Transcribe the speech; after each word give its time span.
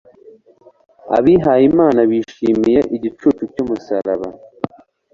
Abihayimana 1.17 2.01
bishimiye 2.11 2.79
igicucu 2.95 3.43
cy'umusaraba 3.53 4.27